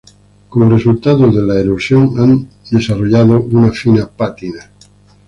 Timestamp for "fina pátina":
3.71-4.67